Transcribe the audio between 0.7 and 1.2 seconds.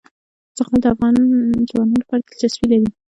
د افغان